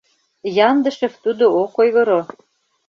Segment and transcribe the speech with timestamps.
[0.69, 2.21] Яндышев тудо ок ойгыро...